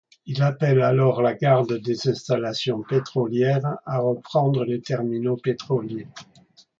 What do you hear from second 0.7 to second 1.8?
alors la Garde